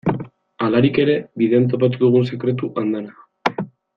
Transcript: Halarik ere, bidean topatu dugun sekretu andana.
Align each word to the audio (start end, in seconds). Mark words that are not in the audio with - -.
Halarik 0.67 0.97
ere, 1.03 1.17
bidean 1.41 1.69
topatu 1.75 2.01
dugun 2.05 2.27
sekretu 2.31 2.73
andana. 2.85 3.63